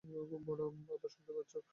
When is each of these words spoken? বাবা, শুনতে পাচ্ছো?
বাবা, 0.03 1.07
শুনতে 1.09 1.31
পাচ্ছো? 1.33 1.61